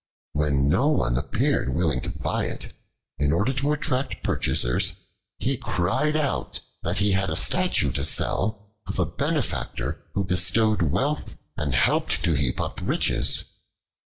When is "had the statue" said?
7.11-7.91